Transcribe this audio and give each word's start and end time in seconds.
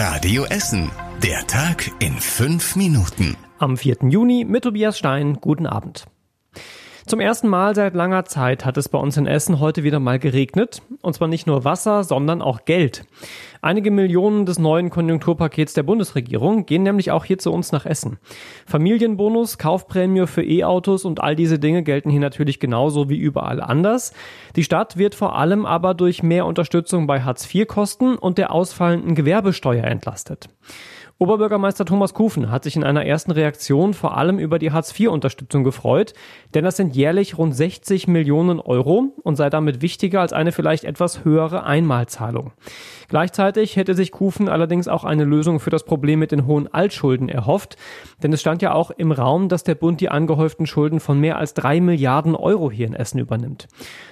Radio 0.00 0.44
Essen. 0.44 0.92
Der 1.24 1.44
Tag 1.48 1.90
in 1.98 2.12
fünf 2.12 2.76
Minuten. 2.76 3.36
Am 3.58 3.76
4. 3.76 3.96
Juni 4.08 4.44
mit 4.44 4.62
Tobias 4.62 4.96
Stein. 4.96 5.38
Guten 5.40 5.66
Abend. 5.66 6.04
Zum 7.08 7.20
ersten 7.20 7.48
Mal 7.48 7.74
seit 7.74 7.94
langer 7.94 8.26
Zeit 8.26 8.66
hat 8.66 8.76
es 8.76 8.90
bei 8.90 8.98
uns 8.98 9.16
in 9.16 9.26
Essen 9.26 9.60
heute 9.60 9.82
wieder 9.82 9.98
mal 9.98 10.18
geregnet. 10.18 10.82
Und 11.00 11.14
zwar 11.14 11.26
nicht 11.26 11.46
nur 11.46 11.64
Wasser, 11.64 12.04
sondern 12.04 12.42
auch 12.42 12.66
Geld. 12.66 13.06
Einige 13.62 13.90
Millionen 13.90 14.44
des 14.44 14.58
neuen 14.58 14.90
Konjunkturpakets 14.90 15.72
der 15.72 15.84
Bundesregierung 15.84 16.66
gehen 16.66 16.82
nämlich 16.82 17.10
auch 17.10 17.24
hier 17.24 17.38
zu 17.38 17.50
uns 17.50 17.72
nach 17.72 17.86
Essen. 17.86 18.18
Familienbonus, 18.66 19.56
Kaufprämie 19.56 20.26
für 20.26 20.44
E-Autos 20.44 21.06
und 21.06 21.22
all 21.22 21.34
diese 21.34 21.58
Dinge 21.58 21.82
gelten 21.82 22.10
hier 22.10 22.20
natürlich 22.20 22.60
genauso 22.60 23.08
wie 23.08 23.16
überall 23.16 23.62
anders. 23.62 24.12
Die 24.54 24.62
Stadt 24.62 24.98
wird 24.98 25.14
vor 25.14 25.34
allem 25.34 25.64
aber 25.64 25.94
durch 25.94 26.22
mehr 26.22 26.44
Unterstützung 26.44 27.06
bei 27.06 27.22
Hartz-IV-Kosten 27.22 28.16
und 28.16 28.36
der 28.36 28.52
ausfallenden 28.52 29.14
Gewerbesteuer 29.14 29.84
entlastet. 29.84 30.50
Oberbürgermeister 31.20 31.84
Thomas 31.84 32.14
Kufen 32.14 32.48
hat 32.48 32.62
sich 32.62 32.76
in 32.76 32.84
einer 32.84 33.04
ersten 33.04 33.32
Reaktion 33.32 33.92
vor 33.92 34.16
allem 34.16 34.38
über 34.38 34.60
die 34.60 34.70
Hartz-IV-Unterstützung 34.70 35.64
gefreut, 35.64 36.12
denn 36.54 36.62
das 36.62 36.76
sind 36.76 36.94
jährlich 36.94 37.36
rund 37.36 37.56
60 37.56 38.06
Millionen 38.06 38.60
Euro 38.60 39.16
und 39.24 39.34
sei 39.34 39.50
damit 39.50 39.82
wichtiger 39.82 40.20
als 40.20 40.32
eine 40.32 40.52
vielleicht 40.52 40.84
etwas 40.84 41.24
höhere 41.24 41.64
Einmalzahlung. 41.64 42.52
Gleichzeitig 43.08 43.74
hätte 43.74 43.94
sich 43.94 44.12
Kufen 44.12 44.48
allerdings 44.48 44.86
auch 44.86 45.02
eine 45.02 45.24
Lösung 45.24 45.58
für 45.58 45.70
das 45.70 45.82
Problem 45.82 46.20
mit 46.20 46.30
den 46.30 46.46
hohen 46.46 46.72
Altschulden 46.72 47.28
erhofft, 47.28 47.76
denn 48.22 48.32
es 48.32 48.40
stand 48.40 48.62
ja 48.62 48.72
auch 48.72 48.92
im 48.92 49.10
Raum, 49.10 49.48
dass 49.48 49.64
der 49.64 49.74
Bund 49.74 50.00
die 50.00 50.10
angehäuften 50.10 50.68
Schulden 50.68 51.00
von 51.00 51.18
mehr 51.18 51.36
als 51.36 51.52
drei 51.52 51.80
Milliarden 51.80 52.36
Euro 52.36 52.70
hier 52.70 52.86
in 52.86 52.94
Essen 52.94 53.18
übernimmt. 53.18 53.66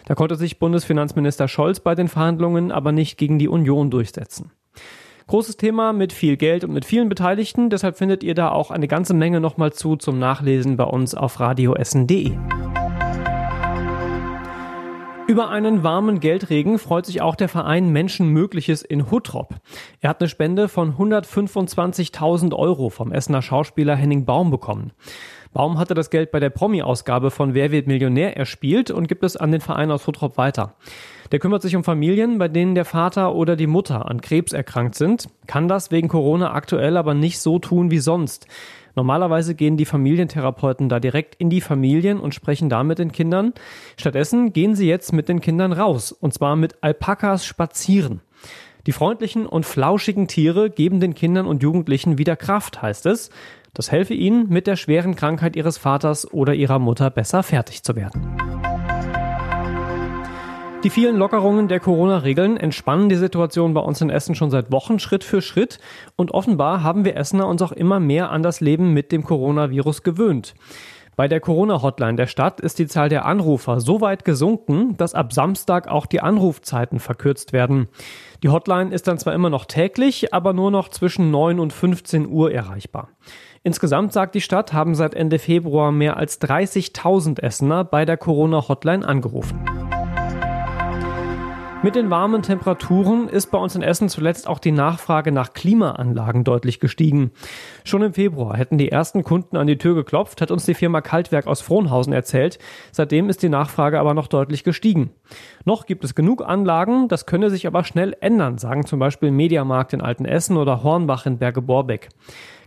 Da 0.07 0.17
konnte 0.17 0.35
sich 0.35 0.59
Bundesfinanzminister 0.59 1.47
Scholz 1.47 1.79
bei 1.79 1.95
den 1.95 2.09
Verhandlungen 2.09 2.73
aber 2.73 2.91
nicht 2.91 3.17
gegen 3.17 3.39
die 3.39 3.49
Union 3.49 3.93
durchsetzen. 3.93 4.51
Großes 5.29 5.57
Thema 5.57 5.93
mit 5.93 6.13
viel 6.13 6.37
Geld 6.37 6.63
und 6.63 6.73
mit 6.73 6.85
vielen 6.85 7.09
Beteiligten. 7.09 7.69
Deshalb 7.69 7.99
findet 7.99 8.23
ihr 8.23 8.37
da 8.37 8.51
auch 8.51 8.71
eine 8.71 8.87
ganze 8.87 9.13
Menge 9.13 9.41
nochmal 9.41 9.73
zu 9.73 9.97
zum 9.97 10.21
Nachlesen 10.21 10.77
bei 10.77 10.85
uns 10.85 11.17
auf 11.17 11.41
radioessen.de. 11.41 12.37
Über 15.27 15.49
einen 15.49 15.83
warmen 15.83 16.21
Geldregen 16.21 16.79
freut 16.79 17.07
sich 17.07 17.23
auch 17.23 17.35
der 17.35 17.49
Verein 17.49 17.91
Menschen 17.91 18.29
Mögliches 18.29 18.83
in 18.83 19.11
Huttrop. 19.11 19.57
Er 20.01 20.11
hat 20.11 20.21
eine 20.21 20.29
Spende 20.29 20.69
von 20.69 20.95
125.000 20.95 22.55
Euro 22.55 22.89
vom 22.89 23.11
Essener 23.11 23.43
Schauspieler 23.43 23.97
Henning 23.97 24.27
Baum 24.27 24.53
bekommen. 24.53 24.93
Baum 25.57 25.79
hatte 25.79 25.95
das 25.95 26.11
Geld 26.11 26.33
bei 26.33 26.39
der 26.39 26.51
Promi-Ausgabe 26.51 27.31
von 27.31 27.55
Wer 27.55 27.73
wird 27.73 27.87
Millionär 27.87 28.37
erspielt 28.37 28.91
und 28.91 29.09
gibt 29.09 29.25
es 29.25 29.39
an 29.39 29.53
den 29.53 29.63
Verein 29.63 29.91
aus 29.91 30.07
Huttrop 30.07 30.37
weiter. 30.37 30.75
Der 31.33 31.39
kümmert 31.39 31.63
sich 31.63 31.75
um 31.75 31.83
Familien, 31.83 32.37
bei 32.37 32.49
denen 32.49 32.75
der 32.75 32.85
Vater 32.85 33.35
oder 33.35 33.57
die 33.57 33.67
Mutter 33.67 34.07
an 34.07 34.21
Krebs 34.21 34.53
erkrankt 34.53 34.97
sind, 34.97 35.31
kann 35.47 35.67
das 35.67 35.91
wegen 35.91 36.09
Corona 36.09 36.53
aktuell 36.53 36.99
aber 36.99 37.15
nicht 37.15 37.39
so 37.39 37.59
tun 37.59 37.91
wie 37.91 38.01
sonst. 38.01 38.47
Normalerweise 38.97 39.55
gehen 39.55 39.79
die 39.79 39.87
Familientherapeuten 39.87 40.91
da 40.91 41.01
direkt 41.01 41.37
in 41.37 41.49
die 41.49 41.63
Familien 41.63 42.21
und 42.21 42.35
sprechen 42.35 42.69
da 42.69 42.85
mit 42.85 42.99
den 42.99 43.13
Kindern. 43.13 43.55
Stattdessen 43.97 44.53
gehen 44.53 44.75
sie 44.75 44.87
jetzt 44.87 45.15
mit 45.15 45.27
den 45.27 45.41
Kindern 45.41 45.73
raus, 45.73 46.13
und 46.13 46.35
zwar 46.35 46.57
mit 46.57 46.83
Alpakas 46.83 47.47
spazieren. 47.47 48.21
Die 48.87 48.93
freundlichen 48.93 49.47
und 49.47 49.67
flauschigen 49.67 50.29
Tiere 50.29 50.71
geben 50.71 51.01
den 51.01 51.15
Kindern 51.15 51.47
und 51.47 51.63
Jugendlichen 51.63 52.19
wieder 52.19 52.37
Kraft, 52.37 52.83
heißt 52.83 53.07
es. 53.07 53.31
Das 53.77 53.93
helfe 53.93 54.15
ihnen, 54.15 54.49
mit 54.49 54.67
der 54.67 54.77
schweren 54.77 55.17
Krankheit 55.17 55.55
ihres 55.55 55.77
Vaters 55.77 56.33
oder 56.33 56.55
ihrer 56.55 56.79
Mutter 56.79 57.11
besser 57.11 57.43
fertig 57.43 57.83
zu 57.83 57.95
werden. 57.95 58.35
Die 60.83 60.89
vielen 60.89 61.17
Lockerungen 61.17 61.69
der 61.69 61.79
Corona-Regeln 61.79 62.57
entspannen 62.57 63.11
die 63.11 63.17
Situation 63.17 63.75
bei 63.75 63.83
uns 63.83 64.01
in 64.01 64.09
Essen 64.09 64.35
schon 64.35 64.51
seit 64.51 64.73
Wochen 64.73 64.99
Schritt 64.99 65.25
für 65.25 65.43
Schritt 65.43 65.79
und 66.17 66.31
offenbar 66.31 66.83
haben 66.83 67.05
wir 67.05 67.17
Essener 67.17 67.49
uns 67.49 67.61
auch 67.61 67.73
immer 67.73 68.01
mehr 68.01 68.31
an 68.31 68.43
das 68.43 68.63
Leben 68.63 68.95
mit 68.95 69.13
dem 69.13 69.25
Coronavirus 69.25 70.03
gewöhnt. 70.03 70.55
Bei 71.17 71.29
der 71.29 71.41
Corona-Hotline 71.41 72.17
der 72.17 72.27
Stadt 72.27 72.61
ist 72.61 72.79
die 72.79 72.87
Zahl 72.87 73.09
der 73.09 73.25
Anrufer 73.25 73.81
so 73.81 74.03
weit 74.03 74.27
gesunken, 74.27 74.99
dass 74.99 75.15
ab 75.15 75.33
Samstag 75.33 75.89
auch 75.89 76.05
die 76.05 76.21
Anrufzeiten 76.21 77.01
verkürzt 77.01 77.55
werden. 77.55 77.89
Die 78.43 78.51
Hotline 78.51 78.93
ist 78.95 79.09
dann 79.09 79.17
zwar 79.17 79.33
immer 79.33 79.49
noch 79.49 79.65
täglich, 79.65 80.35
aber 80.35 80.53
nur 80.53 80.71
noch 80.71 80.91
zwischen 80.91 81.31
9 81.31 81.59
und 81.59 81.73
15 81.73 82.29
Uhr 82.29 82.53
erreichbar. 82.53 83.09
Insgesamt, 83.63 84.13
sagt 84.13 84.35
die 84.35 84.43
Stadt, 84.43 84.75
haben 84.75 84.95
seit 84.95 85.15
Ende 85.15 85.39
Februar 85.39 85.91
mehr 85.91 86.19
als 86.19 86.39
30.000 86.43 87.41
Essener 87.41 87.83
bei 87.85 88.05
der 88.05 88.19
Corona-Hotline 88.19 89.09
angerufen. 89.09 89.86
Mit 91.87 91.95
den 91.95 92.11
warmen 92.11 92.43
Temperaturen 92.43 93.29
ist 93.29 93.53
bei 93.53 93.59
uns 93.59 93.77
in 93.77 93.83
Essen 93.83 94.09
zuletzt 94.09 94.49
auch 94.49 94.59
die 94.59 94.73
Nachfrage 94.73 95.31
nach 95.31 95.53
Klimaanlagen 95.53 96.43
deutlich 96.43 96.81
gestiegen. 96.81 97.31
Schon 97.85 98.03
im 98.03 98.13
Februar 98.13 98.57
hätten 98.57 98.77
die 98.77 98.91
ersten 98.91 99.23
Kunden 99.23 99.57
an 99.57 99.69
die 99.69 99.79
Tür 99.79 99.95
geklopft, 99.95 100.41
hat 100.41 100.51
uns 100.51 100.65
die 100.65 100.75
Firma 100.75 101.01
Kaltwerk 101.01 101.47
aus 101.47 101.61
Frohnhausen 101.61 102.13
erzählt. 102.13 102.59
Seitdem 102.91 103.29
ist 103.29 103.41
die 103.45 103.49
Nachfrage 103.49 104.01
aber 104.01 104.15
noch 104.15 104.27
deutlich 104.27 104.65
gestiegen. 104.65 105.11
Noch 105.65 105.87
gibt 105.87 106.03
es 106.03 106.17
genug 106.17 106.45
Anlagen, 106.45 107.07
das 107.07 107.25
könne 107.25 107.51
sich 107.51 107.69
aber 107.69 107.85
schnell 107.85 108.17
ändern, 108.21 108.59
sagen 108.59 108.85
zum 108.85 108.99
Beispiel 108.99 109.31
Mediamarkt 109.31 109.93
in 109.93 110.01
Altenessen 110.01 110.57
oder 110.57 110.83
Hornbach 110.83 111.25
in 111.25 111.39
Berge-Borbeck. 111.39 112.09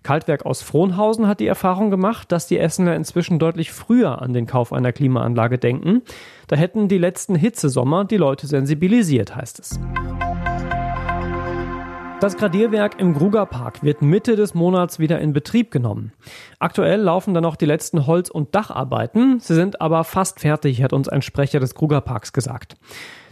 Kaltwerk 0.03 0.45
aus 0.45 0.61
Frohnhausen 0.61 1.27
hat 1.27 1.39
die 1.39 1.47
Erfahrung 1.47 1.89
gemacht, 1.89 2.31
dass 2.31 2.47
die 2.47 2.57
Essener 2.57 2.95
inzwischen 2.95 3.39
deutlich 3.39 3.71
früher 3.71 4.21
an 4.21 4.33
den 4.33 4.45
Kauf 4.45 4.73
einer 4.73 4.93
Klimaanlage 4.93 5.57
denken. 5.57 6.01
Da 6.47 6.55
hätten 6.55 6.87
die 6.87 6.97
letzten 6.97 7.35
Hitzesommer 7.35 8.05
die 8.05 8.17
Leute 8.17 8.47
sensibilisiert, 8.47 9.35
heißt 9.35 9.59
es. 9.59 9.79
Das 12.19 12.35
Gradierwerk 12.35 12.99
im 12.99 13.13
Gruger 13.13 13.45
Park 13.45 13.81
wird 13.81 14.01
Mitte 14.01 14.35
des 14.35 14.53
Monats 14.53 14.99
wieder 14.99 15.21
in 15.21 15.31
Betrieb 15.31 15.71
genommen. 15.71 16.11
Aktuell 16.59 16.99
laufen 16.99 17.33
dann 17.33 17.43
noch 17.43 17.55
die 17.55 17.65
letzten 17.65 18.07
Holz- 18.07 18.29
und 18.29 18.53
Dacharbeiten. 18.53 19.39
Sie 19.39 19.55
sind 19.55 19.79
aber 19.79 20.03
fast 20.03 20.41
fertig, 20.41 20.83
hat 20.83 20.91
uns 20.91 21.07
ein 21.07 21.21
Sprecher 21.21 21.61
des 21.61 21.75
Gruger 21.75 22.01
Parks 22.01 22.33
gesagt. 22.33 22.75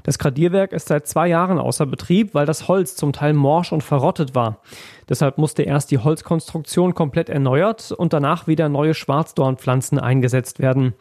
Das 0.08 0.20
Gradierwerk 0.20 0.72
ist 0.72 0.88
seit 0.88 1.06
zwei 1.06 1.28
Jahren 1.28 1.60
außer 1.60 1.86
Betrieb, 1.86 2.34
weil 2.34 2.46
das 2.46 2.70
Holz 2.70 2.96
zum 2.96 3.12
Teil 3.12 3.34
morsch 3.34 3.74
und 3.74 3.84
verrottet 3.84 4.36
war. 4.36 4.62
Deshalb 5.10 5.38
musste 5.38 5.64
erst 5.64 5.92
die 5.92 5.98
Holzkonstruktion 5.98 6.96
komplett 6.96 7.28
erneuert 7.28 7.92
und 7.92 8.14
danach 8.14 8.48
wieder 8.48 8.70
neue 8.70 8.94
Schwarzdornpflanzen 8.94 10.00
eingesetzt 10.00 10.60
werden. 10.60 10.94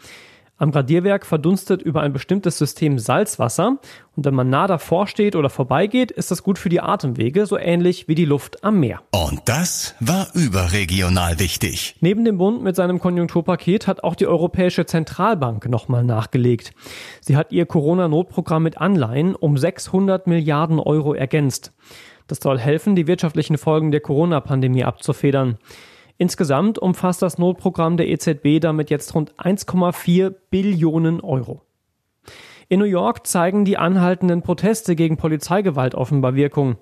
Am 0.58 0.70
Gradierwerk 0.70 1.26
verdunstet 1.26 1.82
über 1.82 2.00
ein 2.00 2.14
bestimmtes 2.14 2.56
System 2.56 2.98
Salzwasser 2.98 3.76
und 4.16 4.24
wenn 4.24 4.34
man 4.34 4.48
nah 4.48 4.66
davor 4.66 5.06
steht 5.06 5.36
oder 5.36 5.50
vorbeigeht, 5.50 6.10
ist 6.10 6.30
das 6.30 6.42
gut 6.42 6.58
für 6.58 6.70
die 6.70 6.80
Atemwege, 6.80 7.44
so 7.44 7.58
ähnlich 7.58 8.08
wie 8.08 8.14
die 8.14 8.24
Luft 8.24 8.64
am 8.64 8.80
Meer. 8.80 9.02
Und 9.10 9.42
das 9.44 9.94
war 10.00 10.28
überregional 10.32 11.38
wichtig. 11.40 11.96
Neben 12.00 12.24
dem 12.24 12.38
Bund 12.38 12.62
mit 12.62 12.74
seinem 12.74 13.00
Konjunkturpaket 13.00 13.86
hat 13.86 14.02
auch 14.02 14.14
die 14.14 14.26
Europäische 14.26 14.86
Zentralbank 14.86 15.68
nochmal 15.68 16.04
nachgelegt. 16.04 16.72
Sie 17.20 17.36
hat 17.36 17.52
ihr 17.52 17.66
Corona-Notprogramm 17.66 18.62
mit 18.62 18.78
Anleihen 18.78 19.34
um 19.34 19.58
600 19.58 20.26
Milliarden 20.26 20.78
Euro 20.78 21.12
ergänzt. 21.12 21.74
Das 22.28 22.38
soll 22.38 22.58
helfen, 22.58 22.96
die 22.96 23.06
wirtschaftlichen 23.06 23.58
Folgen 23.58 23.90
der 23.90 24.00
Corona-Pandemie 24.00 24.84
abzufedern. 24.84 25.58
Insgesamt 26.18 26.78
umfasst 26.78 27.22
das 27.22 27.38
Notprogramm 27.38 27.96
der 27.96 28.08
EZB 28.08 28.60
damit 28.60 28.90
jetzt 28.90 29.14
rund 29.14 29.34
1,4 29.34 30.34
Billionen 30.50 31.20
Euro. 31.20 31.62
In 32.68 32.80
New 32.80 32.86
York 32.86 33.26
zeigen 33.26 33.64
die 33.64 33.78
anhaltenden 33.78 34.42
Proteste 34.42 34.96
gegen 34.96 35.16
Polizeigewalt 35.16 35.94
offenbar 35.94 36.34
Wirkung. 36.34 36.76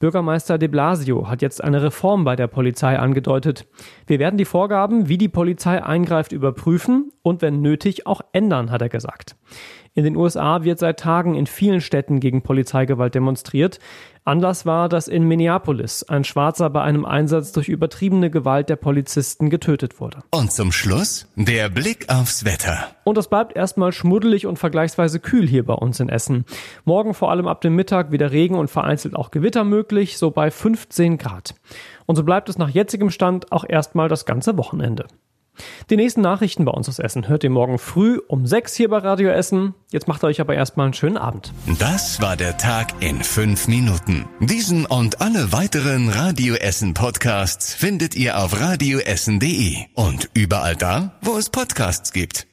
Bürgermeister 0.00 0.56
de 0.56 0.66
Blasio 0.66 1.28
hat 1.28 1.42
jetzt 1.42 1.62
eine 1.62 1.82
Reform 1.82 2.24
bei 2.24 2.34
der 2.34 2.46
Polizei 2.46 2.98
angedeutet. 2.98 3.66
Wir 4.06 4.18
werden 4.18 4.38
die 4.38 4.46
Vorgaben, 4.46 5.08
wie 5.08 5.18
die 5.18 5.28
Polizei 5.28 5.84
eingreift, 5.84 6.32
überprüfen 6.32 7.12
und 7.22 7.42
wenn 7.42 7.60
nötig 7.60 8.06
auch 8.06 8.22
ändern, 8.32 8.70
hat 8.70 8.80
er 8.80 8.88
gesagt. 8.88 9.36
In 9.92 10.04
den 10.04 10.16
USA 10.16 10.64
wird 10.64 10.78
seit 10.78 11.00
Tagen 11.00 11.34
in 11.34 11.46
vielen 11.46 11.82
Städten 11.82 12.18
gegen 12.18 12.42
Polizeigewalt 12.42 13.14
demonstriert. 13.14 13.78
Anlass 14.24 14.66
war, 14.66 14.88
dass 14.88 15.08
in 15.08 15.24
Minneapolis 15.24 16.02
ein 16.02 16.24
Schwarzer 16.24 16.68
bei 16.68 16.82
einem 16.82 17.04
Einsatz 17.04 17.52
durch 17.52 17.68
übertriebene 17.68 18.30
Gewalt 18.30 18.68
der 18.68 18.76
Polizisten 18.76 19.48
getötet 19.48 19.98
wurde. 19.98 20.18
Und 20.30 20.52
zum 20.52 20.72
Schluss 20.72 21.26
der 21.36 21.70
Blick 21.70 22.08
aufs 22.08 22.44
Wetter. 22.44 22.88
Und 23.04 23.16
es 23.16 23.28
bleibt 23.28 23.56
erstmal 23.56 23.92
schmuddelig 23.92 24.46
und 24.46 24.58
vergleichsweise 24.58 25.20
kühl 25.20 25.48
hier 25.48 25.64
bei 25.64 25.74
uns 25.74 26.00
in 26.00 26.08
Essen. 26.10 26.44
Morgen 26.84 27.14
vor 27.14 27.30
allem 27.30 27.48
ab 27.48 27.62
dem 27.62 27.74
Mittag 27.74 28.12
wieder 28.12 28.30
Regen 28.30 28.56
und 28.56 28.70
vereinzelt 28.70 29.16
auch 29.16 29.30
Gewitter 29.30 29.64
möglich, 29.64 30.18
so 30.18 30.30
bei 30.30 30.50
15 30.50 31.16
Grad. 31.16 31.54
Und 32.06 32.16
so 32.16 32.22
bleibt 32.22 32.48
es 32.48 32.58
nach 32.58 32.68
jetzigem 32.68 33.10
Stand 33.10 33.52
auch 33.52 33.64
erstmal 33.66 34.08
das 34.08 34.26
ganze 34.26 34.56
Wochenende. 34.58 35.06
Die 35.90 35.96
nächsten 35.96 36.20
Nachrichten 36.20 36.64
bei 36.64 36.72
uns 36.72 36.88
aus 36.88 36.98
Essen 36.98 37.28
hört 37.28 37.44
ihr 37.44 37.50
morgen 37.50 37.78
früh 37.78 38.18
um 38.28 38.46
sechs 38.46 38.74
hier 38.74 38.88
bei 38.88 38.98
Radio 38.98 39.30
Essen. 39.30 39.74
Jetzt 39.90 40.08
macht 40.08 40.24
euch 40.24 40.40
aber 40.40 40.54
erstmal 40.54 40.86
einen 40.86 40.94
schönen 40.94 41.16
Abend. 41.16 41.52
Das 41.78 42.20
war 42.20 42.36
der 42.36 42.56
Tag 42.58 42.92
in 43.00 43.22
fünf 43.22 43.68
Minuten. 43.68 44.28
Diesen 44.40 44.86
und 44.86 45.20
alle 45.20 45.52
weiteren 45.52 46.08
Radio 46.08 46.54
Essen 46.54 46.94
Podcasts 46.94 47.74
findet 47.74 48.14
ihr 48.14 48.38
auf 48.38 48.60
radioessen.de 48.60 49.76
und 49.94 50.30
überall 50.34 50.76
da, 50.76 51.18
wo 51.22 51.36
es 51.36 51.50
Podcasts 51.50 52.12
gibt. 52.12 52.49